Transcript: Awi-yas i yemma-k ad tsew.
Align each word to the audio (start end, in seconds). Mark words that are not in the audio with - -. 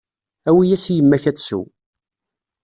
Awi-yas 0.49 0.85
i 0.91 0.93
yemma-k 0.95 1.23
ad 1.29 1.37
tsew. 1.37 1.63